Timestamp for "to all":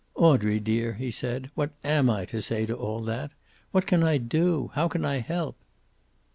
2.65-3.01